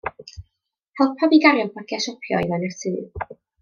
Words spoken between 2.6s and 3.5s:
i'r tŷ.